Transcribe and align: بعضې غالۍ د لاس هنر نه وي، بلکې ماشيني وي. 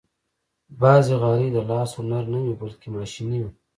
بعضې 0.81 1.13
غالۍ 1.21 1.49
د 1.53 1.57
لاس 1.69 1.89
هنر 1.99 2.23
نه 2.33 2.39
وي، 2.43 2.53
بلکې 2.61 2.87
ماشيني 2.97 3.39
وي. 3.43 3.51